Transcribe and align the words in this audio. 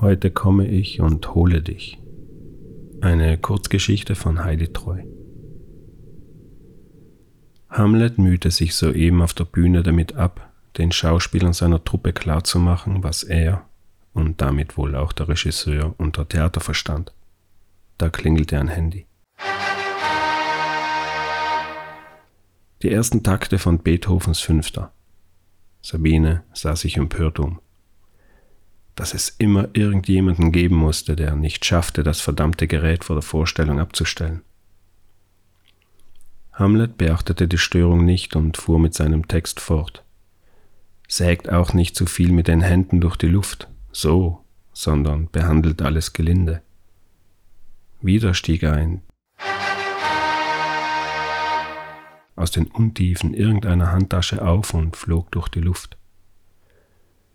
Heute 0.00 0.30
komme 0.30 0.66
ich 0.66 1.00
und 1.00 1.34
hole 1.34 1.62
dich. 1.62 1.98
Eine 3.00 3.38
Kurzgeschichte 3.38 4.14
von 4.14 4.44
Heidi 4.44 4.68
Treu. 4.68 5.02
Hamlet 7.70 8.18
mühte 8.18 8.50
sich 8.50 8.74
soeben 8.74 9.22
auf 9.22 9.32
der 9.32 9.44
Bühne 9.44 9.82
damit 9.82 10.14
ab, 10.14 10.52
den 10.76 10.92
Schauspielern 10.92 11.54
seiner 11.54 11.82
Truppe 11.82 12.12
klarzumachen, 12.12 13.02
was 13.04 13.22
er 13.22 13.66
und 14.12 14.42
damit 14.42 14.76
wohl 14.76 14.94
auch 14.94 15.12
der 15.12 15.28
Regisseur 15.28 15.94
unter 15.96 16.28
Theater 16.28 16.60
verstand. 16.60 17.14
Da 17.96 18.10
klingelte 18.10 18.58
ein 18.58 18.68
Handy. 18.68 19.06
Die 22.82 22.90
ersten 22.90 23.22
Takte 23.22 23.58
von 23.58 23.78
Beethovens 23.78 24.40
Fünfter. 24.40 24.92
Sabine 25.80 26.42
sah 26.52 26.76
sich 26.76 26.98
empört 26.98 27.38
um. 27.38 27.60
Dass 28.96 29.14
es 29.14 29.28
immer 29.38 29.68
irgendjemanden 29.74 30.50
geben 30.50 30.74
musste, 30.76 31.14
der 31.14 31.36
nicht 31.36 31.64
schaffte, 31.64 32.02
das 32.02 32.20
verdammte 32.20 32.66
Gerät 32.66 33.04
vor 33.04 33.14
der 33.14 33.22
Vorstellung 33.22 33.78
abzustellen. 33.78 34.42
Hamlet 36.52 36.98
beachtete 36.98 37.46
die 37.46 37.58
Störung 37.58 38.04
nicht 38.04 38.34
und 38.34 38.56
fuhr 38.56 38.80
mit 38.80 38.94
seinem 38.94 39.28
Text 39.28 39.60
fort. 39.60 40.02
Sägt 41.06 41.52
auch 41.52 41.74
nicht 41.74 41.94
zu 41.94 42.06
viel 42.06 42.32
mit 42.32 42.48
den 42.48 42.62
Händen 42.62 43.00
durch 43.00 43.16
die 43.16 43.28
Luft, 43.28 43.68
so, 43.92 44.42
sondern 44.72 45.30
behandelt 45.30 45.82
alles 45.82 46.12
gelinde. 46.14 46.62
Wieder 48.00 48.34
stieg 48.34 48.64
ein 48.64 49.02
aus 52.36 52.50
den 52.50 52.66
Untiefen 52.66 53.34
irgendeiner 53.34 53.90
Handtasche 53.90 54.46
auf 54.46 54.74
und 54.74 54.96
flog 54.96 55.32
durch 55.32 55.48
die 55.48 55.60
Luft. 55.60 55.96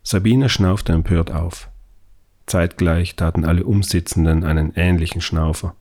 Sabine 0.03 0.49
schnaufte 0.49 0.93
empört 0.93 1.31
auf. 1.31 1.69
Zeitgleich 2.45 3.15
taten 3.15 3.45
alle 3.45 3.63
Umsitzenden 3.65 4.43
einen 4.43 4.73
ähnlichen 4.75 5.21
Schnaufer. 5.21 5.75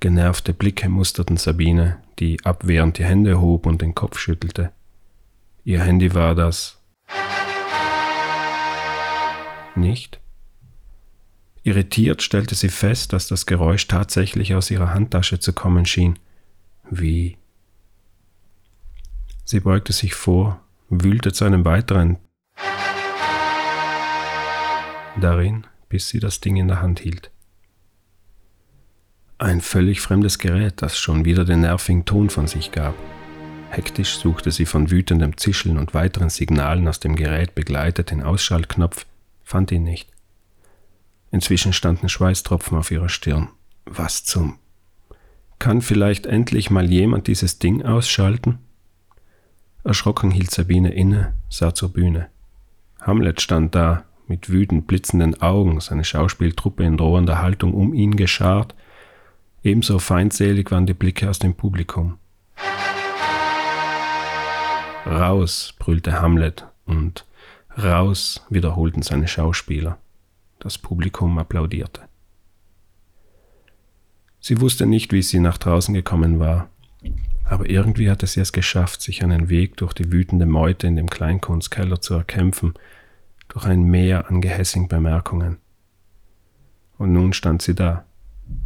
Genervte 0.00 0.52
Blicke 0.52 0.88
musterten 0.88 1.36
Sabine, 1.36 2.02
die 2.18 2.44
abwehrend 2.44 2.98
die 2.98 3.04
Hände 3.04 3.40
hob 3.40 3.66
und 3.66 3.80
den 3.80 3.94
Kopf 3.94 4.18
schüttelte. 4.18 4.72
Ihr 5.64 5.82
Handy 5.82 6.14
war 6.14 6.34
das. 6.34 6.78
Nicht? 9.74 10.20
Irritiert 11.62 12.22
stellte 12.22 12.54
sie 12.54 12.68
fest, 12.68 13.12
dass 13.12 13.26
das 13.26 13.46
Geräusch 13.46 13.88
tatsächlich 13.88 14.54
aus 14.54 14.70
ihrer 14.70 14.94
Handtasche 14.94 15.40
zu 15.40 15.52
kommen 15.52 15.86
schien. 15.86 16.18
Wie? 16.90 17.38
Sie 19.44 19.60
beugte 19.60 19.92
sich 19.92 20.14
vor, 20.14 20.60
wühlte 20.88 21.32
zu 21.32 21.44
einem 21.44 21.64
weiteren 21.64 22.18
darin, 25.20 25.66
bis 25.88 26.08
sie 26.08 26.20
das 26.20 26.40
Ding 26.40 26.56
in 26.56 26.68
der 26.68 26.82
Hand 26.82 27.00
hielt. 27.00 27.30
Ein 29.38 29.60
völlig 29.60 30.00
fremdes 30.00 30.38
Gerät, 30.38 30.80
das 30.82 30.98
schon 30.98 31.24
wieder 31.24 31.44
den 31.44 31.60
nervigen 31.60 32.04
Ton 32.04 32.30
von 32.30 32.46
sich 32.46 32.72
gab. 32.72 32.94
Hektisch 33.70 34.16
suchte 34.16 34.50
sie 34.50 34.64
von 34.64 34.90
wütendem 34.90 35.36
Zischeln 35.36 35.76
und 35.76 35.92
weiteren 35.92 36.30
Signalen 36.30 36.88
aus 36.88 37.00
dem 37.00 37.16
Gerät 37.16 37.54
begleitet 37.54 38.10
den 38.10 38.22
Ausschaltknopf, 38.22 39.04
fand 39.44 39.72
ihn 39.72 39.84
nicht. 39.84 40.08
Inzwischen 41.30 41.72
standen 41.72 42.08
Schweißtropfen 42.08 42.78
auf 42.78 42.90
ihrer 42.90 43.08
Stirn. 43.08 43.48
Was 43.84 44.24
zum... 44.24 44.58
Kann 45.58 45.80
vielleicht 45.80 46.26
endlich 46.26 46.70
mal 46.70 46.90
jemand 46.90 47.26
dieses 47.28 47.58
Ding 47.58 47.82
ausschalten? 47.82 48.58
Erschrocken 49.84 50.30
hielt 50.30 50.50
Sabine 50.50 50.92
inne, 50.92 51.34
sah 51.48 51.74
zur 51.74 51.92
Bühne. 51.92 52.28
Hamlet 53.00 53.40
stand 53.40 53.74
da, 53.74 54.04
mit 54.28 54.50
wütend 54.50 54.86
blitzenden 54.86 55.40
Augen, 55.40 55.80
seine 55.80 56.04
Schauspieltruppe 56.04 56.84
in 56.84 56.96
drohender 56.96 57.40
Haltung 57.40 57.74
um 57.74 57.94
ihn 57.94 58.16
geschart. 58.16 58.74
Ebenso 59.62 59.98
feindselig 59.98 60.70
waren 60.70 60.86
die 60.86 60.94
Blicke 60.94 61.28
aus 61.28 61.38
dem 61.38 61.54
Publikum. 61.54 62.18
Raus, 65.06 65.74
brüllte 65.78 66.20
Hamlet, 66.20 66.66
und 66.84 67.26
raus 67.78 68.44
wiederholten 68.50 69.02
seine 69.02 69.28
Schauspieler. 69.28 69.98
Das 70.58 70.78
Publikum 70.78 71.38
applaudierte. 71.38 72.02
Sie 74.40 74.60
wusste 74.60 74.86
nicht, 74.86 75.12
wie 75.12 75.22
sie 75.22 75.40
nach 75.40 75.58
draußen 75.58 75.94
gekommen 75.94 76.38
war, 76.38 76.68
aber 77.44 77.68
irgendwie 77.68 78.10
hatte 78.10 78.26
sie 78.26 78.40
es 78.40 78.52
geschafft, 78.52 79.02
sich 79.02 79.22
einen 79.22 79.48
Weg 79.48 79.76
durch 79.76 79.92
die 79.92 80.10
wütende 80.10 80.46
Meute 80.46 80.86
in 80.86 80.96
dem 80.96 81.08
Kleinkunstkeller 81.08 82.00
zu 82.00 82.14
erkämpfen, 82.14 82.74
durch 83.56 83.64
ein 83.64 83.84
Meer 83.84 84.28
an 84.28 84.42
gehässigen 84.42 84.86
Bemerkungen. 84.86 85.56
Und 86.98 87.14
nun 87.14 87.32
stand 87.32 87.62
sie 87.62 87.74
da, 87.74 88.04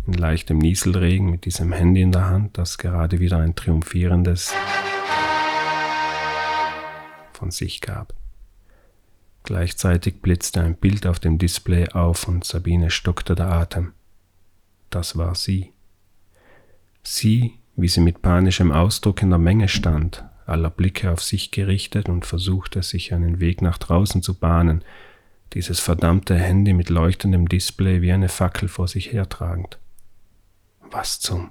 in 0.08 0.14
leichtem 0.14 0.58
Nieselregen 0.58 1.30
mit 1.30 1.44
diesem 1.44 1.70
Handy 1.70 2.02
in 2.02 2.10
der 2.10 2.28
Hand, 2.28 2.58
das 2.58 2.76
gerade 2.76 3.20
wieder 3.20 3.38
ein 3.38 3.54
triumphierendes 3.54 4.52
von 7.32 7.52
sich 7.52 7.80
gab. 7.80 8.14
Gleichzeitig 9.44 10.22
blitzte 10.22 10.60
ein 10.60 10.74
Bild 10.74 11.06
auf 11.06 11.20
dem 11.20 11.38
Display 11.38 11.88
auf 11.90 12.26
und 12.26 12.42
Sabine 12.42 12.90
stockte 12.90 13.36
der 13.36 13.46
Atem. 13.46 13.92
Das 14.90 15.16
war 15.16 15.36
sie. 15.36 15.72
Sie, 17.04 17.54
wie 17.76 17.86
sie 17.86 18.00
mit 18.00 18.22
panischem 18.22 18.72
Ausdruck 18.72 19.22
in 19.22 19.30
der 19.30 19.38
Menge 19.38 19.68
stand, 19.68 20.24
aller 20.50 20.70
Blicke 20.70 21.10
auf 21.10 21.22
sich 21.22 21.50
gerichtet 21.50 22.08
und 22.08 22.26
versuchte, 22.26 22.82
sich 22.82 23.12
einen 23.12 23.40
Weg 23.40 23.62
nach 23.62 23.78
draußen 23.78 24.22
zu 24.22 24.34
bahnen, 24.34 24.84
dieses 25.52 25.80
verdammte 25.80 26.36
Handy 26.36 26.72
mit 26.72 26.90
leuchtendem 26.90 27.48
Display 27.48 28.02
wie 28.02 28.12
eine 28.12 28.28
Fackel 28.28 28.68
vor 28.68 28.88
sich 28.88 29.12
hertragend. 29.12 29.78
Was 30.90 31.20
zum? 31.20 31.50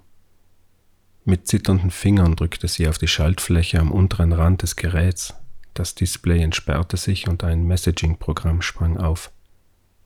Mit 1.25 1.47
zitternden 1.47 1.91
Fingern 1.91 2.35
drückte 2.35 2.67
sie 2.67 2.87
auf 2.87 2.97
die 2.97 3.07
Schaltfläche 3.07 3.79
am 3.79 3.91
unteren 3.91 4.33
Rand 4.33 4.61
des 4.61 4.75
Geräts. 4.75 5.33
Das 5.73 5.95
Display 5.95 6.41
entsperrte 6.41 6.97
sich 6.97 7.27
und 7.27 7.43
ein 7.43 7.65
Messaging-Programm 7.67 8.61
sprang 8.61 8.97
auf. 8.97 9.31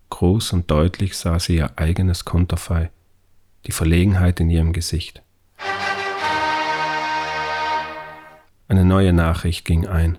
Groß 0.09 0.53
und 0.53 0.69
deutlich 0.69 1.15
sah 1.15 1.39
sie 1.39 1.55
ihr 1.55 1.77
eigenes 1.77 2.25
Konterfei, 2.25 2.91
die 3.65 3.71
Verlegenheit 3.71 4.39
in 4.39 4.49
ihrem 4.49 4.73
Gesicht. 4.73 5.23
Eine 8.73 8.85
neue 8.85 9.13
Nachricht 9.13 9.65
ging 9.65 9.85
ein. 9.85 10.17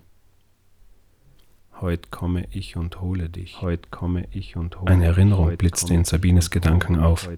Heut 1.80 2.12
komme 2.12 2.46
ich 2.52 2.76
und 2.76 3.00
hole 3.00 3.28
dich. 3.28 3.60
Heut 3.60 3.90
komme 3.90 4.28
ich 4.30 4.54
und 4.54 4.80
hole 4.80 4.92
Eine 4.92 5.06
Erinnerung 5.06 5.56
blitzte 5.56 5.92
in 5.92 6.04
Sabines 6.04 6.52
Gedanken 6.52 7.00
auf. 7.00 7.28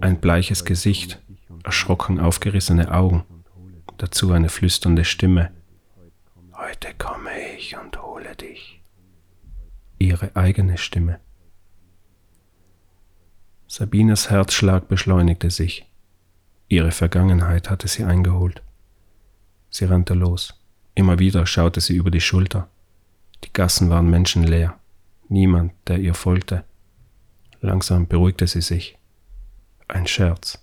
Ein 0.00 0.18
bleiches 0.18 0.64
Gesicht, 0.64 1.20
erschrocken 1.62 2.20
aufgerissene 2.20 2.90
Augen, 2.90 3.22
dazu 3.98 4.32
eine 4.32 4.48
flüsternde 4.48 5.04
Stimme. 5.04 5.50
Heute 6.54 6.88
komme 6.96 7.28
ich 7.58 7.76
und 7.76 8.00
hole 8.02 8.34
dich. 8.34 8.80
Ihre 9.98 10.34
eigene 10.34 10.78
Stimme. 10.78 11.20
Sabines 13.66 14.30
Herzschlag 14.30 14.88
beschleunigte 14.88 15.50
sich. 15.50 15.84
Ihre 16.68 16.92
Vergangenheit 16.92 17.68
hatte 17.68 17.88
sie 17.88 18.04
eingeholt. 18.04 18.62
Sie 19.70 19.84
rannte 19.84 20.14
los. 20.14 20.54
Immer 20.94 21.18
wieder 21.18 21.46
schaute 21.46 21.80
sie 21.80 21.94
über 21.94 22.10
die 22.10 22.20
Schulter. 22.20 22.68
Die 23.44 23.52
Gassen 23.52 23.90
waren 23.90 24.10
menschenleer. 24.10 24.78
Niemand, 25.28 25.72
der 25.86 25.98
ihr 25.98 26.14
folgte. 26.14 26.64
Langsam 27.60 28.06
beruhigte 28.06 28.46
sie 28.46 28.62
sich. 28.62 28.98
Ein 29.86 30.06
Scherz. 30.06 30.58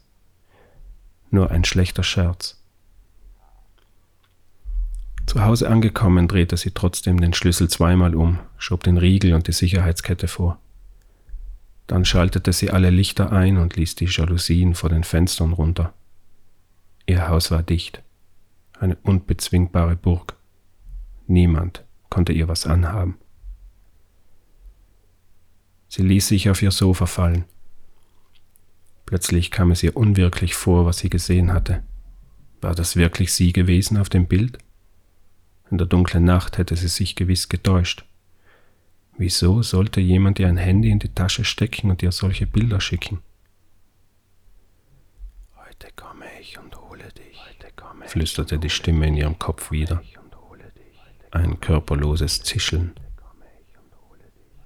Nur 1.29 1.51
ein 1.51 1.63
schlechter 1.63 2.03
Scherz. 2.03 2.61
Zu 5.25 5.43
Hause 5.43 5.69
angekommen, 5.69 6.27
drehte 6.27 6.57
sie 6.57 6.71
trotzdem 6.71 7.19
den 7.19 7.33
Schlüssel 7.33 7.69
zweimal 7.69 8.15
um, 8.15 8.39
schob 8.57 8.83
den 8.83 8.97
Riegel 8.97 9.33
und 9.33 9.47
die 9.47 9.51
Sicherheitskette 9.53 10.27
vor. 10.27 10.59
Dann 11.87 12.05
schaltete 12.05 12.53
sie 12.53 12.71
alle 12.71 12.89
Lichter 12.89 13.31
ein 13.31 13.57
und 13.57 13.75
ließ 13.75 13.95
die 13.95 14.05
Jalousien 14.05 14.75
vor 14.75 14.89
den 14.89 15.03
Fenstern 15.03 15.53
runter. 15.53 15.93
Ihr 17.05 17.27
Haus 17.27 17.51
war 17.51 17.63
dicht 17.63 18.01
eine 18.85 18.95
unbezwingbare 18.97 19.95
Burg. 19.95 20.37
Niemand 21.27 21.83
konnte 22.09 22.31
ihr 22.33 22.47
was 22.47 22.67
anhaben. 22.67 23.17
Sie 25.87 26.03
ließ 26.03 26.27
sich 26.27 26.49
auf 26.49 26.61
ihr 26.61 26.71
Sofa 26.71 27.07
fallen. 27.07 27.45
Plötzlich 29.05 29.51
kam 29.51 29.71
es 29.71 29.81
ihr 29.81 29.97
unwirklich 29.97 30.55
vor, 30.55 30.85
was 30.85 30.99
sie 30.99 31.09
gesehen 31.09 31.51
hatte. 31.51 31.83
War 32.61 32.75
das 32.75 32.95
wirklich 32.95 33.33
sie 33.33 33.53
gewesen 33.53 33.97
auf 33.97 34.09
dem 34.09 34.27
Bild? 34.27 34.59
In 35.71 35.77
der 35.77 35.87
dunklen 35.87 36.23
Nacht 36.23 36.57
hätte 36.57 36.75
sie 36.75 36.87
sich 36.87 37.15
gewiss 37.15 37.49
getäuscht. 37.49 38.05
Wieso 39.17 39.63
sollte 39.63 39.99
jemand 39.99 40.37
ihr 40.39 40.47
ein 40.47 40.57
Handy 40.57 40.89
in 40.89 40.99
die 40.99 41.13
Tasche 41.13 41.43
stecken 41.43 41.89
und 41.89 42.03
ihr 42.03 42.11
solche 42.11 42.45
Bilder 42.45 42.81
schicken? 42.81 43.19
Heute 45.55 45.87
und 45.87 46.14
flüsterte 48.15 48.59
die 48.59 48.69
Stimme 48.69 49.07
in 49.09 49.17
ihrem 49.17 49.37
Kopf 49.39 49.71
wieder. 49.71 50.01
Ein 51.31 51.59
körperloses 51.59 52.43
Zischeln. 52.43 52.93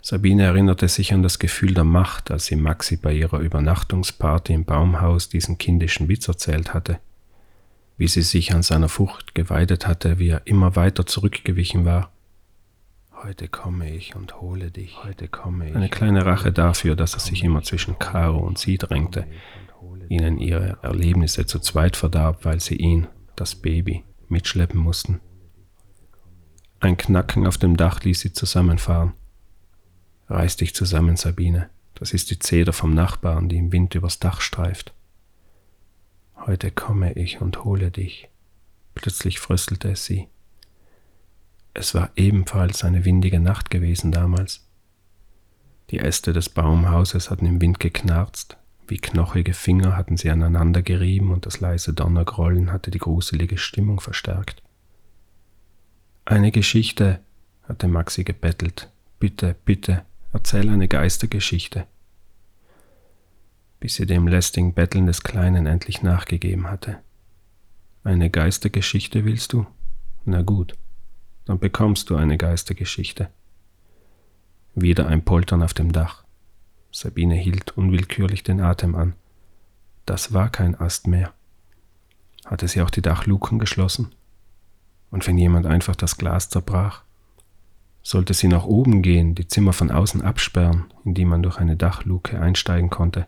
Sabine 0.01 0.43
erinnerte 0.43 0.87
sich 0.87 1.13
an 1.13 1.23
das 1.23 1.39
Gefühl 1.39 1.73
der 1.73 1.83
Macht, 1.83 2.29
als 2.29 2.45
sie 2.45 2.55
Maxi 2.55 2.97
bei 2.97 3.11
ihrer 3.11 3.39
Übernachtungsparty 3.39 4.53
im 4.53 4.65
Baumhaus 4.65 5.29
diesen 5.29 5.57
kindischen 5.57 6.09
Witz 6.09 6.27
erzählt 6.27 6.75
hatte, 6.75 6.99
wie 7.97 8.07
sie 8.07 8.21
sich 8.21 8.53
an 8.53 8.61
seiner 8.61 8.87
Furcht 8.87 9.33
geweidet 9.33 9.87
hatte, 9.87 10.19
wie 10.19 10.29
er 10.29 10.45
immer 10.45 10.75
weiter 10.75 11.07
zurückgewichen 11.07 11.85
war. 11.85 12.11
Heute 13.23 13.47
komme 13.47 13.89
ich 13.89 14.15
und 14.15 14.39
hole 14.41 14.69
dich. 14.69 15.03
Heute 15.03 15.27
komme 15.27 15.69
ich. 15.69 15.75
Eine 15.75 15.89
kleine 15.89 16.23
Rache 16.23 16.51
dafür, 16.51 16.95
dass 16.95 17.15
er 17.15 17.19
sich 17.19 17.43
immer 17.43 17.63
zwischen 17.63 17.97
Caro 17.97 18.37
und 18.37 18.59
sie 18.59 18.77
drängte, 18.77 19.25
ihnen 20.07 20.37
ihre 20.37 20.77
Erlebnisse 20.83 21.47
zu 21.47 21.57
zweit 21.57 21.97
verdarb, 21.97 22.45
weil 22.45 22.59
sie 22.59 22.75
ihn, 22.75 23.07
das 23.39 23.55
Baby, 23.55 24.03
mitschleppen 24.27 24.79
mussten. 24.79 25.19
Ein 26.79 26.97
Knacken 26.97 27.45
auf 27.45 27.57
dem 27.57 27.77
Dach 27.77 28.01
ließ 28.03 28.19
sie 28.21 28.33
zusammenfahren. 28.33 29.13
Reiß 30.29 30.57
dich 30.57 30.73
zusammen, 30.75 31.17
Sabine. 31.17 31.69
Das 31.95 32.13
ist 32.13 32.31
die 32.31 32.39
Zeder 32.39 32.71
vom 32.71 32.93
Nachbarn, 32.93 33.49
die 33.49 33.57
im 33.57 33.71
Wind 33.71 33.95
übers 33.95 34.19
Dach 34.19 34.41
streift. 34.41 34.93
Heute 36.45 36.71
komme 36.71 37.13
ich 37.13 37.41
und 37.41 37.65
hole 37.65 37.91
dich. 37.91 38.29
Plötzlich 38.95 39.39
fröstelte 39.39 39.91
es 39.91 40.05
sie. 40.05 40.27
Es 41.73 41.93
war 41.93 42.11
ebenfalls 42.15 42.83
eine 42.83 43.05
windige 43.05 43.39
Nacht 43.39 43.69
gewesen 43.69 44.11
damals. 44.11 44.67
Die 45.89 45.99
Äste 45.99 46.33
des 46.33 46.49
Baumhauses 46.49 47.29
hatten 47.29 47.45
im 47.45 47.61
Wind 47.61 47.79
geknarzt, 47.79 48.57
wie 48.89 48.97
knochige 48.97 49.53
Finger 49.53 49.95
hatten 49.95 50.17
sie 50.17 50.29
aneinander 50.29 50.81
gerieben 50.81 51.31
und 51.31 51.45
das 51.45 51.59
leise 51.59 51.93
Donnergrollen 51.93 52.71
hatte 52.71 52.91
die 52.91 52.99
gruselige 52.99 53.57
Stimmung 53.57 53.99
verstärkt. 53.99 54.61
Eine 56.25 56.51
Geschichte, 56.51 57.19
hatte 57.63 57.87
Maxi 57.87 58.23
gebettelt. 58.23 58.89
Bitte, 59.19 59.55
bitte, 59.65 60.03
Erzähl 60.31 60.69
eine 60.69 60.87
Geistergeschichte. 60.87 61.87
Bis 63.79 63.95
sie 63.95 64.05
dem 64.05 64.27
lästigen 64.27 64.73
Betteln 64.73 65.07
des 65.07 65.23
Kleinen 65.23 65.65
endlich 65.65 66.03
nachgegeben 66.03 66.69
hatte. 66.69 66.99
Eine 68.03 68.29
Geistergeschichte 68.29 69.25
willst 69.25 69.53
du? 69.53 69.65
Na 70.25 70.41
gut, 70.41 70.75
dann 71.45 71.59
bekommst 71.59 72.09
du 72.09 72.15
eine 72.15 72.37
Geistergeschichte. 72.37 73.29
Wieder 74.75 75.07
ein 75.07 75.25
Poltern 75.25 75.63
auf 75.63 75.73
dem 75.73 75.91
Dach. 75.91 76.23
Sabine 76.91 77.35
hielt 77.35 77.77
unwillkürlich 77.77 78.43
den 78.43 78.61
Atem 78.61 78.95
an. 78.95 79.13
Das 80.05 80.33
war 80.33 80.49
kein 80.49 80.79
Ast 80.79 81.07
mehr. 81.07 81.33
Hatte 82.45 82.67
sie 82.67 82.81
auch 82.81 82.89
die 82.89 83.01
Dachluken 83.01 83.59
geschlossen? 83.59 84.13
Und 85.11 85.25
wenn 85.27 85.37
jemand 85.37 85.65
einfach 85.65 85.95
das 85.95 86.17
Glas 86.17 86.49
zerbrach? 86.49 87.03
sollte 88.01 88.33
sie 88.33 88.47
nach 88.47 88.65
oben 88.65 89.01
gehen, 89.01 89.35
die 89.35 89.47
Zimmer 89.47 89.73
von 89.73 89.91
außen 89.91 90.21
absperren, 90.21 90.85
in 91.05 91.13
die 91.13 91.25
man 91.25 91.43
durch 91.43 91.57
eine 91.57 91.75
Dachluke 91.75 92.41
einsteigen 92.41 92.89
konnte. 92.89 93.27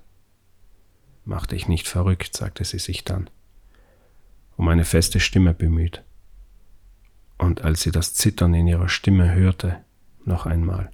Mach 1.26 1.46
dich 1.46 1.68
nicht 1.68 1.88
verrückt, 1.88 2.36
sagte 2.36 2.64
sie 2.64 2.80
sich 2.80 3.04
dann, 3.04 3.30
um 4.58 4.68
eine 4.68 4.86
feste 4.86 5.20
Stimme 5.20 5.54
bemüht. 5.54 6.04
Und 7.38 7.62
als 7.62 7.82
sie 7.82 7.92
das 7.92 8.14
Zittern 8.14 8.54
in 8.54 8.68
ihrer 8.68 8.90
Stimme 8.90 9.34
hörte, 9.34 9.84
noch 10.26 10.46
einmal, 10.46 10.92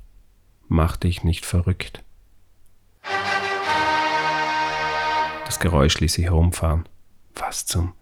mach 0.67 0.97
dich 0.97 1.23
nicht 1.23 1.45
verrückt. 1.45 2.03
Das 5.47 5.59
Geräusch 5.59 5.99
ließ 5.99 6.13
sie 6.13 6.25
herumfahren. 6.25 6.87
Was 7.33 7.65
zum? 7.65 7.93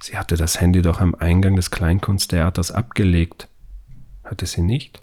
Sie 0.00 0.16
hatte 0.16 0.36
das 0.36 0.60
Handy 0.60 0.82
doch 0.82 1.00
am 1.00 1.14
Eingang 1.14 1.56
des 1.56 1.72
Kleinkunsttheaters 1.72 2.70
abgelegt 2.70 3.48
hatte 4.30 4.46
sie 4.46 4.62
nicht. 4.62 5.02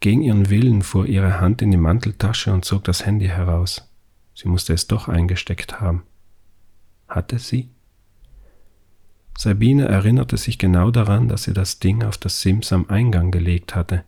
Gegen 0.00 0.22
ihren 0.22 0.50
Willen 0.50 0.82
fuhr 0.82 1.06
ihre 1.06 1.40
Hand 1.40 1.62
in 1.62 1.70
die 1.70 1.76
Manteltasche 1.76 2.52
und 2.52 2.64
zog 2.64 2.84
das 2.84 3.04
Handy 3.04 3.26
heraus. 3.26 3.90
Sie 4.34 4.48
musste 4.48 4.74
es 4.74 4.86
doch 4.86 5.08
eingesteckt 5.08 5.80
haben. 5.80 6.02
Hatte 7.08 7.38
sie? 7.38 7.70
Sabine 9.36 9.86
erinnerte 9.86 10.36
sich 10.36 10.58
genau 10.58 10.90
daran, 10.90 11.28
dass 11.28 11.44
sie 11.44 11.54
das 11.54 11.78
Ding 11.78 12.04
auf 12.04 12.18
das 12.18 12.42
Sims 12.42 12.72
am 12.72 12.88
Eingang 12.90 13.30
gelegt 13.30 13.74
hatte. 13.74 14.04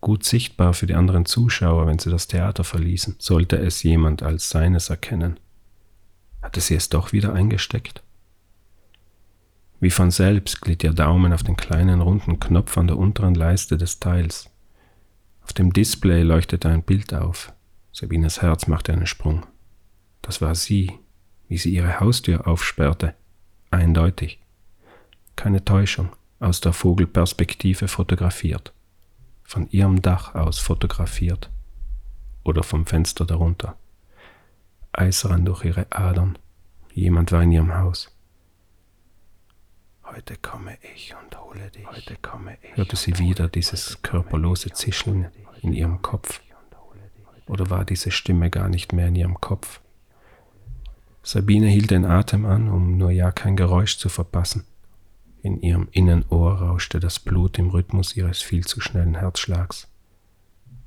Gut 0.00 0.24
sichtbar 0.24 0.74
für 0.74 0.86
die 0.86 0.94
anderen 0.94 1.26
Zuschauer, 1.26 1.86
wenn 1.86 1.98
sie 1.98 2.10
das 2.10 2.28
Theater 2.28 2.64
verließen, 2.64 3.16
sollte 3.18 3.56
es 3.56 3.82
jemand 3.82 4.22
als 4.22 4.50
seines 4.50 4.90
erkennen. 4.90 5.40
Hatte 6.42 6.60
sie 6.60 6.74
es 6.74 6.88
doch 6.88 7.12
wieder 7.12 7.32
eingesteckt? 7.32 8.02
Wie 9.80 9.90
von 9.90 10.10
selbst 10.10 10.60
glitt 10.60 10.84
ihr 10.84 10.92
Daumen 10.92 11.32
auf 11.32 11.42
den 11.42 11.56
kleinen 11.56 12.00
runden 12.00 12.40
Knopf 12.40 12.78
an 12.78 12.86
der 12.86 12.96
unteren 12.96 13.34
Leiste 13.34 13.76
des 13.76 14.00
Teils. 14.00 14.50
Auf 15.42 15.52
dem 15.52 15.72
Display 15.72 16.22
leuchtete 16.22 16.68
ein 16.68 16.82
Bild 16.82 17.12
auf. 17.12 17.52
Sabines 17.92 18.42
Herz 18.42 18.66
machte 18.66 18.92
einen 18.92 19.06
Sprung. 19.06 19.46
Das 20.22 20.40
war 20.40 20.54
sie, 20.54 20.92
wie 21.48 21.58
sie 21.58 21.74
ihre 21.74 22.00
Haustür 22.00 22.46
aufsperrte. 22.46 23.14
Eindeutig. 23.70 24.40
Keine 25.36 25.64
Täuschung, 25.64 26.08
aus 26.40 26.60
der 26.60 26.72
Vogelperspektive 26.72 27.88
fotografiert. 27.88 28.72
Von 29.46 29.68
ihrem 29.70 30.02
Dach 30.02 30.34
aus 30.34 30.58
fotografiert. 30.58 31.50
Oder 32.42 32.64
vom 32.64 32.84
Fenster 32.84 33.24
darunter. 33.24 33.76
Eis 34.90 35.24
rann 35.28 35.44
durch 35.44 35.64
ihre 35.64 35.86
Adern. 35.90 36.36
Jemand 36.92 37.30
war 37.30 37.42
in 37.42 37.52
ihrem 37.52 37.72
Haus. 37.72 38.10
Heute 40.02 40.36
komme 40.36 40.76
ich 40.94 41.14
und 41.14 41.38
hole 41.40 41.70
dich. 41.70 41.86
Heute 41.86 42.16
komme 42.20 42.58
ich. 42.60 42.76
Hörte 42.76 42.96
sie 42.96 43.18
wieder 43.18 43.48
dieses 43.48 44.02
körperlose 44.02 44.72
Zischeln 44.72 45.28
in 45.62 45.72
ihrem 45.72 46.02
Kopf? 46.02 46.40
Oder 47.46 47.70
war 47.70 47.84
diese 47.84 48.10
Stimme 48.10 48.50
gar 48.50 48.68
nicht 48.68 48.92
mehr 48.92 49.06
in 49.06 49.14
ihrem 49.14 49.40
Kopf? 49.40 49.80
Sabine 51.22 51.68
hielt 51.68 51.92
den 51.92 52.04
Atem 52.04 52.46
an, 52.46 52.68
um 52.68 52.96
nur 52.98 53.12
ja 53.12 53.30
kein 53.30 53.56
Geräusch 53.56 53.98
zu 53.98 54.08
verpassen. 54.08 54.64
In 55.46 55.60
ihrem 55.60 55.86
Innenohr 55.92 56.54
rauschte 56.54 56.98
das 56.98 57.20
Blut 57.20 57.56
im 57.60 57.68
Rhythmus 57.68 58.16
ihres 58.16 58.42
viel 58.42 58.66
zu 58.66 58.80
schnellen 58.80 59.14
Herzschlags. 59.14 59.86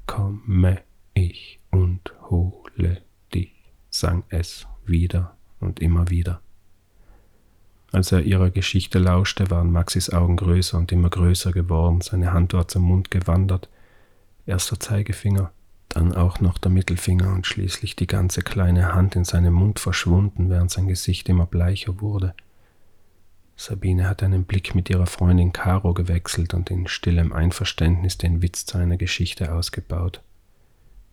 Komme 0.05 0.81
ich 1.13 1.61
und 1.71 2.13
hole 2.29 3.01
dich, 3.33 3.53
sang 3.89 4.25
es 4.27 4.67
wieder 4.85 5.37
und 5.61 5.79
immer 5.79 6.09
wieder. 6.09 6.41
Als 7.93 8.11
er 8.11 8.23
ihrer 8.23 8.49
Geschichte 8.49 8.99
lauschte, 8.99 9.49
waren 9.49 9.71
Maxis 9.71 10.09
Augen 10.09 10.35
größer 10.35 10.77
und 10.77 10.91
immer 10.91 11.09
größer 11.09 11.53
geworden, 11.53 12.01
seine 12.01 12.33
Hand 12.33 12.51
war 12.51 12.67
zum 12.67 12.83
Mund 12.83 13.11
gewandert, 13.11 13.69
erst 14.45 14.71
der 14.71 14.81
Zeigefinger, 14.81 15.53
dann 15.87 16.13
auch 16.13 16.41
noch 16.41 16.57
der 16.57 16.69
Mittelfinger 16.69 17.31
und 17.31 17.47
schließlich 17.47 17.95
die 17.95 18.07
ganze 18.07 18.41
kleine 18.41 18.93
Hand 18.93 19.15
in 19.15 19.23
seinem 19.23 19.53
Mund 19.53 19.79
verschwunden, 19.79 20.49
während 20.49 20.69
sein 20.69 20.89
Gesicht 20.89 21.29
immer 21.29 21.45
bleicher 21.45 22.01
wurde. 22.01 22.33
Sabine 23.59 24.07
hatte 24.07 24.23
einen 24.23 24.45
Blick 24.45 24.73
mit 24.73 24.89
ihrer 24.89 25.05
Freundin 25.05 25.51
Caro 25.51 25.93
gewechselt 25.93 26.53
und 26.53 26.71
in 26.71 26.87
stillem 26.87 27.33
Einverständnis 27.33 28.17
den 28.17 28.41
Witz 28.41 28.65
zu 28.65 28.77
einer 28.77 28.95
Geschichte 28.95 29.53
ausgebaut. 29.53 30.21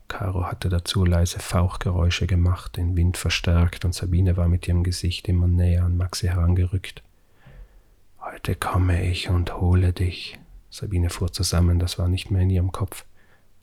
Caro 0.06 0.44
hatte 0.44 0.68
dazu 0.68 1.04
leise 1.04 1.40
Fauchgeräusche 1.40 2.28
gemacht, 2.28 2.76
den 2.76 2.96
Wind 2.96 3.16
verstärkt, 3.16 3.84
und 3.84 3.96
Sabine 3.96 4.36
war 4.36 4.46
mit 4.46 4.68
ihrem 4.68 4.84
Gesicht 4.84 5.26
immer 5.26 5.48
näher 5.48 5.82
an 5.82 5.96
Maxi 5.96 6.28
herangerückt. 6.28 7.02
Heute 8.20 8.54
komme 8.54 9.10
ich 9.10 9.28
und 9.28 9.56
hole 9.56 9.92
dich. 9.92 10.38
Sabine 10.70 11.10
fuhr 11.10 11.32
zusammen, 11.32 11.80
das 11.80 11.98
war 11.98 12.06
nicht 12.06 12.30
mehr 12.30 12.42
in 12.42 12.50
ihrem 12.50 12.70
Kopf, 12.70 13.04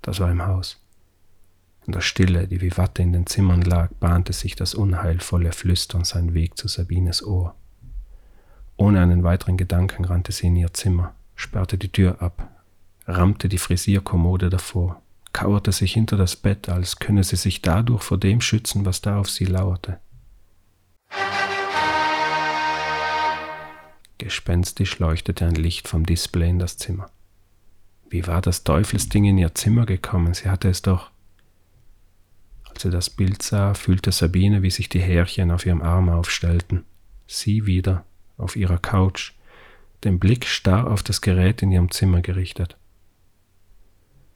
das 0.01 0.19
war 0.19 0.29
im 0.29 0.45
Haus. 0.45 0.85
In 1.87 1.93
der 1.93 2.01
Stille, 2.01 2.49
die 2.49 2.59
wie 2.59 2.75
Watte 2.75 3.01
in 3.01 3.13
den 3.13 3.27
Zimmern 3.27 3.61
lag, 3.61 3.91
bahnte 4.01 4.33
sich 4.33 4.57
das 4.57 4.73
unheilvolle 4.75 5.53
Flüstern 5.53 6.03
seinen 6.03 6.33
Weg 6.33 6.57
zu 6.57 6.67
Sabines 6.67 7.25
Ohr. 7.25 7.55
Ohne 8.77 9.01
einen 9.01 9.24
weiteren 9.24 9.58
Gedanken 9.58 10.06
rannte 10.06 10.32
sie 10.32 10.48
in 10.48 10.56
ihr 10.56 10.74
Zimmer, 10.74 11.13
sperrte 11.36 11.77
die 11.77 11.92
Tür 11.92 12.22
ab, 12.22 12.50
rammte 13.06 13.50
die 13.50 13.58
Frisierkommode 13.58 14.50
davor, 14.50 15.01
kauerte 15.32 15.72
sich 15.72 15.94
hinter 15.94 16.18
das 16.18 16.36
Bett, 16.36 16.70
als 16.70 17.00
könne 17.00 17.24
sie 17.24 17.36
sich 17.36 17.62
dadurch 17.62 18.03
vor 18.03 18.18
dem 18.18 18.42
schützen, 18.42 18.86
was 18.86 19.01
da 19.01 19.20
auf 19.20 19.30
sie 19.30 19.46
lauerte. 19.46 20.00
Gespenstisch 24.18 25.00
leuchtete 25.00 25.46
ein 25.46 25.56
Licht 25.56 25.88
vom 25.88 26.06
Display 26.06 26.50
in 26.50 26.60
das 26.60 26.77
Zimmer. 26.77 27.10
Wie 28.10 28.25
war 28.25 28.42
das 28.42 28.63
Teufelsding 28.63 29.25
in 29.25 29.38
ihr 29.38 29.53
Zimmer 29.53 29.86
gekommen? 29.86 30.34
Sie 30.34 30.50
hatte 30.50 30.70
es 30.70 30.82
doch. 30.82 31.12
Als 32.70 32.84
sie 32.84 32.89
das 32.89 33.10
Bild 33.10 33.42
sah, 33.42 33.74
fühlte 33.74 34.12
Sabine, 34.12 34.62
wie 34.62 34.70
sich 34.70 34.88
die 34.88 35.01
Härchen 35.01 35.51
auf 35.51 35.65
ihrem 35.65 35.82
Arm 35.82 36.10
aufstellten. 36.10 36.86
Sie 37.27 37.65
wieder 37.65 38.06
auf 38.37 38.55
ihrer 38.55 38.77
Couch, 38.77 39.33
den 40.03 40.19
Blick 40.19 40.45
starr 40.45 40.89
auf 40.91 41.03
das 41.03 41.21
Gerät 41.21 41.61
in 41.61 41.71
ihrem 41.71 41.91
Zimmer 41.91 42.21
gerichtet. 42.21 42.77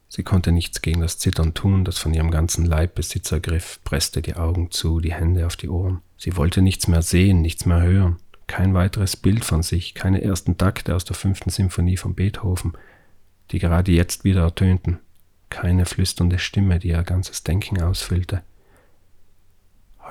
Sie 0.09 0.23
konnte 0.23 0.51
nichts 0.51 0.81
gegen 0.81 1.01
das 1.01 1.17
Zittern 1.17 1.53
tun, 1.53 1.83
das 1.83 1.97
von 1.97 2.13
ihrem 2.13 2.31
ganzen 2.31 2.65
Leib 2.65 2.95
Besitz 2.95 3.31
ergriff, 3.31 3.79
presste 3.83 4.21
die 4.21 4.35
Augen 4.35 4.71
zu, 4.71 4.99
die 5.01 5.13
Hände 5.13 5.45
auf 5.45 5.57
die 5.57 5.67
Ohren. 5.67 6.01
Sie 6.17 6.37
wollte 6.37 6.61
nichts 6.61 6.87
mehr 6.87 7.01
sehen, 7.01 7.41
nichts 7.41 7.65
mehr 7.65 7.81
hören, 7.81 8.17
kein 8.47 8.73
weiteres 8.73 9.17
Bild 9.17 9.43
von 9.43 9.63
sich, 9.63 9.93
keine 9.93 10.21
ersten 10.21 10.57
Takte 10.57 10.95
aus 10.95 11.03
der 11.03 11.15
fünften 11.15 11.49
Symphonie 11.49 11.97
von 11.97 12.15
Beethoven, 12.15 12.73
die 13.51 13.59
gerade 13.59 13.91
jetzt 13.91 14.23
wieder 14.23 14.43
ertönten, 14.43 14.99
keine 15.49 15.85
flüsternde 15.85 16.39
Stimme, 16.39 16.79
die 16.79 16.89
ihr 16.89 17.03
ganzes 17.03 17.43
Denken 17.43 17.81
ausfüllte. 17.81 18.41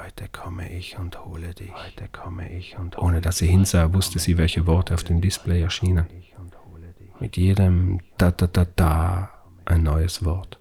Heute 0.07 0.29
komme 0.29 0.71
ich 0.71 0.97
und 1.01 1.25
hole 1.25 1.53
dich. 1.53 1.73
Heute 1.73 2.09
komme 2.13 2.49
ich 2.57 2.79
und 2.79 2.97
Ohne 2.97 3.21
dass 3.21 3.39
sie 3.39 3.49
hinsah, 3.49 3.93
wusste 3.93 4.21
sie, 4.21 4.39
welche 4.39 4.65
Worte 4.65 4.95
auf 4.95 5.03
dem 5.03 5.21
Display 5.21 5.61
erschienen. 5.61 6.07
Mit 7.19 7.37
jedem 7.37 7.99
Da 8.17 8.31
da 8.31 8.47
da 8.47 8.67
da 8.77 9.31
ein 9.65 9.83
neues 9.83 10.25
Wort. 10.25 10.61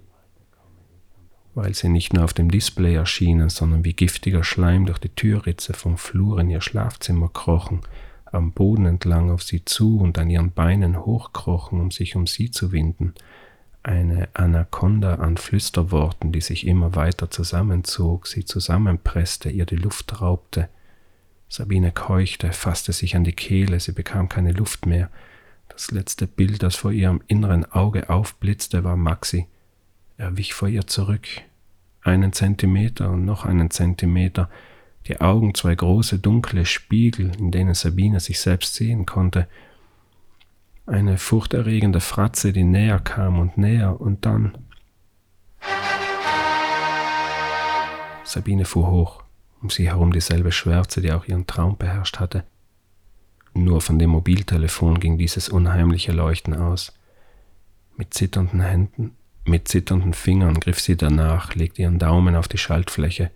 Weil 1.53 1.75
sie 1.75 1.89
nicht 1.89 2.11
nur 2.11 2.23
auf 2.23 2.33
dem 2.33 2.49
Display 2.49 2.95
erschienen, 2.95 3.49
sondern 3.49 3.85
wie 3.85 3.93
giftiger 3.93 4.43
Schleim 4.43 4.87
durch 4.87 4.97
die 4.97 5.09
Türritze 5.09 5.73
vom 5.73 5.99
Flur 5.99 6.39
in 6.39 6.49
ihr 6.49 6.61
Schlafzimmer 6.61 7.29
krochen, 7.29 7.81
am 8.25 8.51
Boden 8.51 8.87
entlang 8.87 9.29
auf 9.29 9.43
sie 9.43 9.63
zu 9.63 9.99
und 9.99 10.17
an 10.17 10.31
ihren 10.31 10.53
Beinen 10.53 11.05
hochkrochen, 11.05 11.79
um 11.79 11.91
sich 11.91 12.15
um 12.15 12.25
sie 12.25 12.49
zu 12.49 12.71
winden, 12.71 13.13
eine 13.85 14.29
Anaconda 14.33 15.15
an 15.15 15.37
Flüsterworten, 15.37 16.31
die 16.31 16.41
sich 16.41 16.65
immer 16.65 16.95
weiter 16.95 17.29
zusammenzog, 17.29 18.25
sie 18.27 18.43
zusammenpresste, 18.43 19.49
ihr 19.49 19.65
die 19.65 19.75
Luft 19.75 20.21
raubte. 20.21 20.69
Sabine 21.49 21.91
keuchte, 21.91 22.51
fasste 22.51 22.93
sich 22.93 23.15
an 23.15 23.23
die 23.23 23.33
Kehle, 23.33 23.79
sie 23.79 23.91
bekam 23.91 24.27
keine 24.27 24.53
Luft 24.53 24.87
mehr. 24.87 25.11
Das 25.69 25.91
letzte 25.91 26.25
Bild, 26.25 26.63
das 26.63 26.75
vor 26.75 26.91
ihrem 26.91 27.21
inneren 27.27 27.71
Auge 27.71 28.09
aufblitzte, 28.09 28.83
war 28.83 28.97
Maxi. 28.97 29.47
Er 30.17 30.35
wich 30.35 30.55
vor 30.55 30.67
ihr 30.67 30.87
zurück. 30.87 31.27
Einen 32.01 32.33
Zentimeter 32.33 33.11
und 33.11 33.23
noch 33.23 33.45
einen 33.45 33.69
Zentimeter, 33.69 34.49
die 35.07 35.21
Augen 35.21 35.53
zwei 35.53 35.75
große 35.75 36.17
dunkle 36.17 36.65
Spiegel, 36.65 37.31
in 37.37 37.51
denen 37.51 37.75
Sabine 37.75 38.19
sich 38.19 38.39
selbst 38.39 38.73
sehen 38.73 39.05
konnte, 39.05 39.47
eine 40.85 41.17
furchterregende 41.17 41.99
Fratze, 41.99 42.53
die 42.53 42.63
näher 42.63 42.99
kam 42.99 43.39
und 43.39 43.57
näher 43.57 43.99
und 43.99 44.25
dann. 44.25 44.57
Sabine 48.23 48.65
fuhr 48.65 48.87
hoch, 48.87 49.23
um 49.61 49.69
sie 49.69 49.87
herum 49.87 50.11
dieselbe 50.11 50.51
Schwärze, 50.51 51.01
die 51.01 51.11
auch 51.11 51.25
ihren 51.25 51.47
Traum 51.47 51.77
beherrscht 51.77 52.19
hatte. 52.19 52.43
Nur 53.53 53.81
von 53.81 53.97
dem 53.97 54.09
Mobiltelefon 54.09 54.99
ging 54.99 55.17
dieses 55.17 55.47
unheimliche 55.47 56.11
Leuchten 56.11 56.53
aus. 56.53 56.93
Mit 57.95 58.13
zitternden 58.13 58.59
Händen, 58.59 59.15
mit 59.45 59.67
zitternden 59.67 60.13
Fingern 60.13 60.59
griff 60.59 60.79
sie 60.79 60.97
danach, 60.97 61.55
legte 61.55 61.83
ihren 61.83 61.99
Daumen 61.99 62.35
auf 62.35 62.47
die 62.47 62.57
Schaltfläche. 62.57 63.31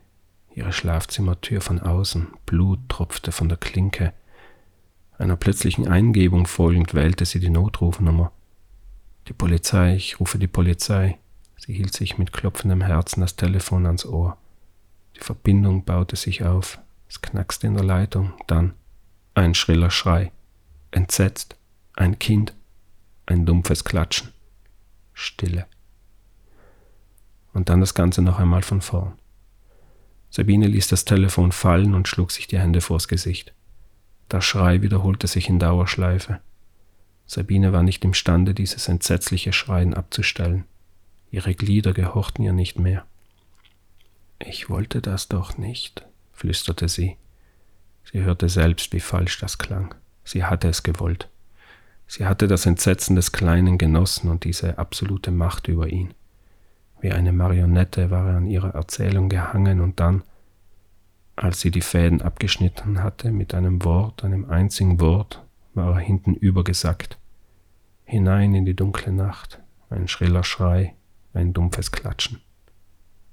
Ihre 0.53 0.73
Schlafzimmertür 0.73 1.61
von 1.61 1.79
außen, 1.79 2.27
Blut 2.45 2.79
tropfte 2.89 3.31
von 3.31 3.47
der 3.47 3.57
Klinke, 3.57 4.11
einer 5.19 5.35
plötzlichen 5.35 5.87
Eingebung 5.87 6.47
folgend 6.47 6.93
wählte 6.93 7.25
sie 7.25 7.39
die 7.39 7.49
Notrufnummer. 7.49 8.31
Die 9.27 9.33
Polizei, 9.33 9.95
ich 9.95 10.19
rufe 10.19 10.39
die 10.39 10.47
Polizei. 10.47 11.17
Sie 11.57 11.73
hielt 11.73 11.93
sich 11.93 12.17
mit 12.17 12.31
klopfendem 12.31 12.81
Herzen 12.81 13.21
das 13.21 13.35
Telefon 13.35 13.85
ans 13.85 14.05
Ohr. 14.05 14.37
Die 15.17 15.19
Verbindung 15.19 15.83
baute 15.83 16.15
sich 16.15 16.45
auf. 16.45 16.79
Es 17.09 17.21
knackste 17.21 17.67
in 17.67 17.73
der 17.73 17.83
Leitung. 17.83 18.31
Dann 18.47 18.73
ein 19.33 19.55
schriller 19.55 19.91
Schrei. 19.91 20.31
Entsetzt. 20.91 21.57
Ein 21.95 22.17
Kind. 22.17 22.53
Ein 23.25 23.45
dumpfes 23.45 23.83
Klatschen. 23.83 24.29
Stille. 25.13 25.67
Und 27.53 27.67
dann 27.67 27.81
das 27.81 27.93
Ganze 27.93 28.21
noch 28.21 28.39
einmal 28.39 28.61
von 28.61 28.79
vorn. 28.79 29.19
Sabine 30.29 30.67
ließ 30.67 30.87
das 30.87 31.03
Telefon 31.03 31.51
fallen 31.51 31.93
und 31.93 32.07
schlug 32.07 32.31
sich 32.31 32.47
die 32.47 32.59
Hände 32.59 32.79
vors 32.79 33.09
Gesicht. 33.09 33.53
Der 34.31 34.41
Schrei 34.41 34.81
wiederholte 34.81 35.27
sich 35.27 35.49
in 35.49 35.59
Dauerschleife. 35.59 36.39
Sabine 37.25 37.73
war 37.73 37.83
nicht 37.83 38.03
imstande, 38.03 38.53
dieses 38.53 38.87
entsetzliche 38.87 39.53
Schreien 39.53 39.93
abzustellen. 39.93 40.65
Ihre 41.31 41.53
Glieder 41.53 41.93
gehorchten 41.93 42.43
ihr 42.43 42.53
nicht 42.53 42.79
mehr. 42.79 43.05
Ich 44.39 44.69
wollte 44.69 45.01
das 45.01 45.27
doch 45.27 45.57
nicht, 45.57 46.05
flüsterte 46.33 46.87
sie. 46.87 47.17
Sie 48.11 48.21
hörte 48.21 48.49
selbst, 48.49 48.93
wie 48.93 48.99
falsch 48.99 49.39
das 49.39 49.57
klang. 49.57 49.93
Sie 50.23 50.43
hatte 50.43 50.67
es 50.67 50.83
gewollt. 50.83 51.29
Sie 52.07 52.25
hatte 52.25 52.47
das 52.47 52.65
Entsetzen 52.65 53.15
des 53.15 53.31
Kleinen 53.31 53.77
genossen 53.77 54.29
und 54.29 54.43
diese 54.43 54.79
absolute 54.79 55.29
Macht 55.29 55.67
über 55.67 55.87
ihn. 55.87 56.13
Wie 57.01 57.11
eine 57.11 57.31
Marionette 57.31 58.09
war 58.09 58.27
er 58.29 58.37
an 58.37 58.47
ihrer 58.47 58.73
Erzählung 58.73 59.29
gehangen 59.29 59.79
und 59.79 59.99
dann, 59.99 60.23
als 61.43 61.61
sie 61.61 61.71
die 61.71 61.81
Fäden 61.81 62.21
abgeschnitten 62.21 63.01
hatte, 63.01 63.31
mit 63.31 63.53
einem 63.53 63.83
Wort, 63.85 64.23
einem 64.23 64.49
einzigen 64.49 64.99
Wort, 64.99 65.45
war 65.73 65.93
er 65.93 65.99
hinten 65.99 66.35
übergesackt. 66.35 67.17
Hinein 68.03 68.53
in 68.55 68.65
die 68.65 68.75
dunkle 68.75 69.13
Nacht, 69.13 69.59
ein 69.89 70.07
schriller 70.07 70.43
Schrei, 70.43 70.95
ein 71.33 71.53
dumpfes 71.53 71.91
Klatschen. 71.91 72.41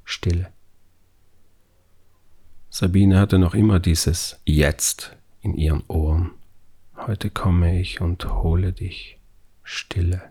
Stille. 0.05 0.53
Sabine 2.71 3.19
hatte 3.19 3.39
noch 3.39 3.55
immer 3.55 3.81
dieses 3.81 4.41
Jetzt 4.45 5.17
in 5.41 5.55
ihren 5.55 5.83
Ohren. 5.89 6.33
Heute 6.97 7.31
komme 7.31 7.81
ich 7.81 8.01
und 8.01 8.43
hole 8.43 8.73
dich. 8.73 9.19
Stille. 9.63 10.23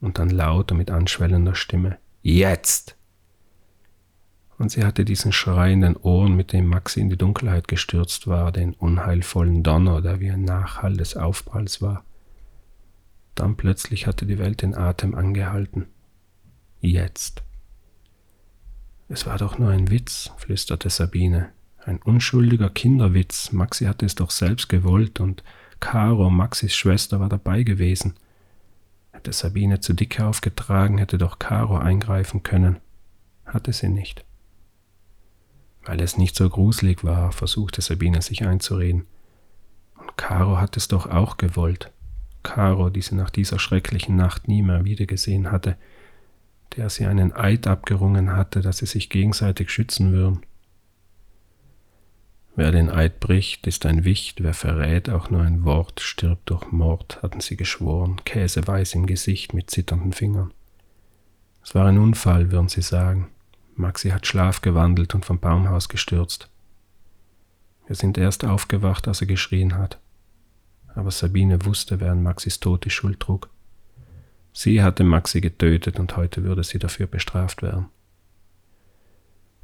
Und 0.00 0.18
dann 0.18 0.30
lauter 0.30 0.74
mit 0.74 0.90
anschwellender 0.90 1.54
Stimme. 1.54 1.98
Jetzt! 2.22 2.93
Und 4.64 4.70
sie 4.70 4.86
hatte 4.86 5.04
diesen 5.04 5.30
Schrei 5.30 5.74
in 5.74 5.82
den 5.82 5.94
Ohren, 5.94 6.36
mit 6.36 6.54
dem 6.54 6.66
Maxi 6.66 6.98
in 6.98 7.10
die 7.10 7.18
Dunkelheit 7.18 7.68
gestürzt 7.68 8.26
war, 8.26 8.50
den 8.50 8.72
unheilvollen 8.72 9.62
Donner, 9.62 10.00
der 10.00 10.20
wie 10.20 10.30
ein 10.30 10.42
Nachhall 10.42 10.96
des 10.96 11.18
Aufpralls 11.18 11.82
war. 11.82 12.02
Dann 13.34 13.56
plötzlich 13.56 14.06
hatte 14.06 14.24
die 14.24 14.38
Welt 14.38 14.62
den 14.62 14.74
Atem 14.74 15.14
angehalten. 15.14 15.88
Jetzt. 16.80 17.42
Es 19.10 19.26
war 19.26 19.36
doch 19.36 19.58
nur 19.58 19.68
ein 19.68 19.90
Witz, 19.90 20.30
flüsterte 20.38 20.88
Sabine. 20.88 21.50
Ein 21.84 22.00
unschuldiger 22.00 22.70
Kinderwitz. 22.70 23.52
Maxi 23.52 23.84
hatte 23.84 24.06
es 24.06 24.14
doch 24.14 24.30
selbst 24.30 24.70
gewollt 24.70 25.20
und 25.20 25.44
Caro, 25.78 26.30
Maxis 26.30 26.74
Schwester, 26.74 27.20
war 27.20 27.28
dabei 27.28 27.64
gewesen. 27.64 28.14
Hätte 29.12 29.34
Sabine 29.34 29.80
zu 29.80 29.92
dicke 29.92 30.24
aufgetragen, 30.24 30.96
hätte 30.96 31.18
doch 31.18 31.38
Caro 31.38 31.76
eingreifen 31.76 32.42
können. 32.42 32.78
Hatte 33.44 33.74
sie 33.74 33.90
nicht. 33.90 34.23
Weil 35.84 36.00
es 36.00 36.16
nicht 36.16 36.34
so 36.34 36.48
gruselig 36.48 37.04
war, 37.04 37.32
versuchte 37.32 37.82
Sabine 37.82 38.22
sich 38.22 38.44
einzureden. 38.44 39.06
Und 39.98 40.16
Caro 40.16 40.58
hat 40.58 40.76
es 40.76 40.88
doch 40.88 41.06
auch 41.06 41.36
gewollt. 41.36 41.92
Caro, 42.42 42.90
die 42.90 43.02
sie 43.02 43.14
nach 43.14 43.30
dieser 43.30 43.58
schrecklichen 43.58 44.16
Nacht 44.16 44.48
nie 44.48 44.62
mehr 44.62 44.84
wiedergesehen 44.84 45.50
hatte, 45.50 45.76
der 46.76 46.90
sie 46.90 47.06
einen 47.06 47.32
Eid 47.32 47.66
abgerungen 47.66 48.32
hatte, 48.32 48.60
dass 48.60 48.78
sie 48.78 48.86
sich 48.86 49.10
gegenseitig 49.10 49.70
schützen 49.70 50.12
würden. 50.12 50.42
Wer 52.56 52.70
den 52.70 52.88
Eid 52.88 53.18
bricht, 53.18 53.66
ist 53.66 53.84
ein 53.84 54.04
Wicht, 54.04 54.42
wer 54.42 54.54
verrät 54.54 55.10
auch 55.10 55.28
nur 55.28 55.42
ein 55.42 55.64
Wort, 55.64 56.00
stirbt 56.00 56.50
durch 56.50 56.70
Mord, 56.70 57.20
hatten 57.22 57.40
sie 57.40 57.56
geschworen, 57.56 58.20
käseweiß 58.24 58.94
im 58.94 59.06
Gesicht 59.06 59.54
mit 59.54 59.70
zitternden 59.70 60.12
Fingern. 60.12 60.52
Es 61.64 61.74
war 61.74 61.86
ein 61.86 61.98
Unfall, 61.98 62.52
würden 62.52 62.68
sie 62.68 62.82
sagen. 62.82 63.30
Maxi 63.76 64.10
hat 64.10 64.26
Schlaf 64.26 64.60
gewandelt 64.60 65.14
und 65.14 65.24
vom 65.24 65.38
Baumhaus 65.38 65.88
gestürzt. 65.88 66.48
Wir 67.86 67.96
sind 67.96 68.16
erst 68.16 68.44
aufgewacht, 68.44 69.08
als 69.08 69.20
er 69.20 69.26
geschrien 69.26 69.76
hat. 69.76 69.98
Aber 70.94 71.10
Sabine 71.10 71.64
wusste, 71.64 72.00
wer 72.00 72.12
an 72.12 72.22
Maxis 72.22 72.60
Tod 72.60 72.84
die 72.84 72.90
Schuld 72.90 73.20
trug. 73.20 73.50
Sie 74.52 74.82
hatte 74.82 75.02
Maxi 75.02 75.40
getötet 75.40 75.98
und 75.98 76.16
heute 76.16 76.44
würde 76.44 76.62
sie 76.62 76.78
dafür 76.78 77.06
bestraft 77.06 77.62
werden. 77.62 77.86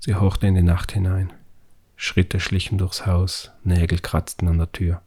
Sie 0.01 0.15
horchte 0.15 0.47
in 0.47 0.55
die 0.55 0.63
Nacht 0.63 0.93
hinein. 0.93 1.33
Schritte 1.95 2.41
schlichen 2.41 2.79
durchs 2.79 3.07
Haus, 3.07 3.53
Nägel 3.63 4.01
kratzten 4.01 4.49
an 4.49 4.59
der 4.59 4.73
Tür. 4.73 5.03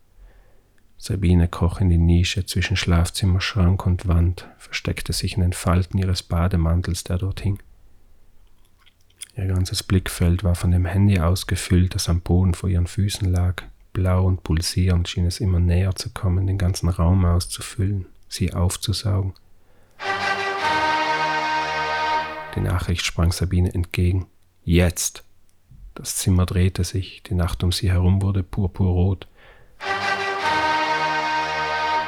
Sabine 0.98 1.50
kroch 1.50 1.82
in 1.82 1.90
die 1.90 1.98
Nische 1.98 2.46
zwischen 2.46 2.78
Schlafzimmer, 2.78 3.42
Schrank 3.42 3.86
und 3.86 4.08
Wand, 4.08 4.48
versteckte 4.58 5.12
sich 5.12 5.36
in 5.36 5.42
den 5.42 5.54
Falten 5.54 5.98
ihres 5.98 6.24
Bademantels, 6.24 7.04
der 7.04 7.18
dort 7.18 7.42
hing. 7.42 7.62
Ihr 9.36 9.48
ganzes 9.48 9.82
Blickfeld 9.82 10.44
war 10.44 10.54
von 10.54 10.70
dem 10.70 10.86
Handy 10.86 11.20
ausgefüllt, 11.20 11.96
das 11.96 12.08
am 12.08 12.22
Boden 12.22 12.54
vor 12.54 12.70
ihren 12.70 12.86
Füßen 12.86 13.32
lag. 13.32 13.64
Blau 13.92 14.26
und 14.26 14.44
pulsierend 14.44 15.08
schien 15.08 15.26
es 15.26 15.40
immer 15.40 15.60
näher 15.60 15.96
zu 15.96 16.12
kommen, 16.12 16.46
den 16.46 16.60
ganzen 16.60 16.88
Raum 16.90 17.26
auszufüllen, 17.26 18.06
sie 18.28 18.54
aufzusaugen. 18.54 19.34
Die 22.56 22.60
Nachricht 22.60 23.06
sprang 23.06 23.32
Sabine 23.32 23.74
entgegen. 23.74 24.28
Jetzt! 24.64 25.24
Das 25.96 26.18
Zimmer 26.18 26.46
drehte 26.46 26.84
sich, 26.84 27.24
die 27.24 27.36
Nacht 27.36 27.64
um 27.64 27.72
sie 27.72 27.92
herum 27.92 28.22
wurde 28.22 28.44
purpurrot. 28.44 29.28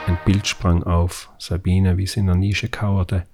Ein 0.08 0.18
Bild 0.26 0.48
sprang 0.48 0.84
auf, 0.84 1.32
Sabine, 1.40 1.98
wie 1.98 2.06
sie 2.06 2.20
in 2.20 2.28
der 2.28 2.36
Nische 2.36 2.70
kauerte, 2.70 3.26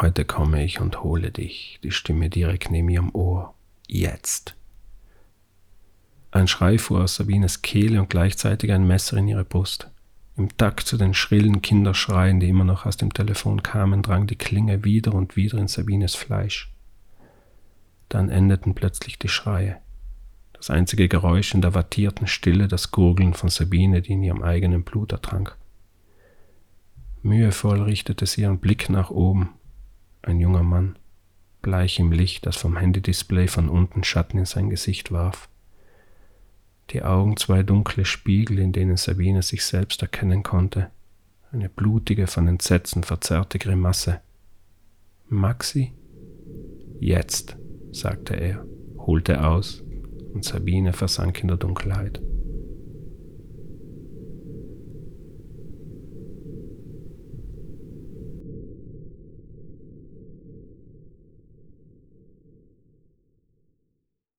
Heute 0.00 0.24
komme 0.24 0.64
ich 0.64 0.80
und 0.80 1.02
hole 1.02 1.30
dich, 1.30 1.78
die 1.82 1.90
Stimme 1.90 2.30
direkt 2.30 2.70
neben 2.70 2.88
ihrem 2.88 3.14
Ohr. 3.14 3.54
Jetzt. 3.86 4.56
Ein 6.30 6.48
Schrei 6.48 6.78
fuhr 6.78 7.02
aus 7.02 7.16
Sabines 7.16 7.60
Kehle 7.60 8.00
und 8.00 8.08
gleichzeitig 8.08 8.72
ein 8.72 8.86
Messer 8.86 9.18
in 9.18 9.28
ihre 9.28 9.44
Brust. 9.44 9.90
Im 10.38 10.56
Takt 10.56 10.86
zu 10.86 10.96
den 10.96 11.12
schrillen 11.12 11.60
Kinderschreien, 11.60 12.40
die 12.40 12.48
immer 12.48 12.64
noch 12.64 12.86
aus 12.86 12.96
dem 12.96 13.12
Telefon 13.12 13.62
kamen, 13.62 14.00
drang 14.00 14.26
die 14.26 14.36
Klinge 14.36 14.84
wieder 14.84 15.12
und 15.12 15.36
wieder 15.36 15.58
in 15.58 15.68
Sabines 15.68 16.14
Fleisch. 16.14 16.72
Dann 18.08 18.30
endeten 18.30 18.74
plötzlich 18.74 19.18
die 19.18 19.28
Schreie. 19.28 19.82
Das 20.54 20.70
einzige 20.70 21.08
Geräusch 21.08 21.52
in 21.52 21.60
der 21.60 21.74
wattierten 21.74 22.26
Stille 22.26 22.68
das 22.68 22.90
Gurgeln 22.90 23.34
von 23.34 23.50
Sabine, 23.50 24.00
die 24.00 24.12
in 24.12 24.22
ihrem 24.22 24.42
eigenen 24.42 24.82
Blut 24.82 25.12
ertrank. 25.12 25.58
Mühevoll 27.22 27.82
richtete 27.82 28.24
sie 28.24 28.42
ihren 28.42 28.60
Blick 28.60 28.88
nach 28.88 29.10
oben. 29.10 29.50
Ein 30.22 30.40
junger 30.40 30.62
Mann, 30.62 30.96
bleich 31.62 31.98
im 31.98 32.12
Licht, 32.12 32.46
das 32.46 32.56
vom 32.56 32.76
Handydisplay 32.76 33.48
von 33.48 33.68
unten 33.68 34.04
Schatten 34.04 34.38
in 34.38 34.44
sein 34.44 34.70
Gesicht 34.70 35.12
warf. 35.12 35.48
Die 36.90 37.02
Augen 37.02 37.36
zwei 37.36 37.62
dunkle 37.62 38.04
Spiegel, 38.04 38.58
in 38.58 38.72
denen 38.72 38.96
Sabine 38.96 39.42
sich 39.42 39.64
selbst 39.64 40.02
erkennen 40.02 40.42
konnte. 40.42 40.90
Eine 41.52 41.68
blutige, 41.68 42.26
von 42.26 42.48
Entsetzen 42.48 43.02
verzerrte 43.02 43.58
Grimasse. 43.58 44.20
Maxi? 45.28 45.92
Jetzt, 46.98 47.56
sagte 47.92 48.34
er, 48.34 48.64
holte 48.98 49.44
aus, 49.44 49.82
und 50.34 50.44
Sabine 50.44 50.92
versank 50.92 51.40
in 51.40 51.48
der 51.48 51.56
Dunkelheit. 51.56 52.20